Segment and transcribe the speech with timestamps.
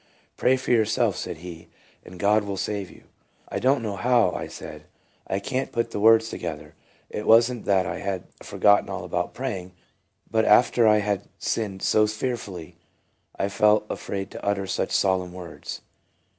[0.35, 1.67] "Pray for yourself," said he, u
[2.05, 3.03] and God will save you.""
[3.49, 4.85] I do n't know how," I said;"
[5.27, 6.73] I can't put the words together."
[7.11, 9.73] It was n't that I had forgotten all about praying;
[10.31, 12.77] but after I had sinned so fearfully,
[13.37, 15.81] I felt afraid to utter such solemn words.